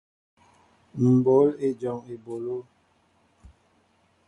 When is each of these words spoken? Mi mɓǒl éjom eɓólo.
Mi 0.99 1.07
mɓǒl 1.17 1.47
éjom 1.67 1.99
eɓólo. 2.13 2.55